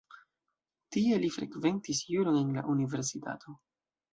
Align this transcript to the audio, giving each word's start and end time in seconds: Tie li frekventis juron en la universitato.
Tie 0.95 1.19
li 1.25 1.29
frekventis 1.35 2.01
juron 2.15 2.41
en 2.43 2.51
la 2.59 2.67
universitato. 2.77 3.59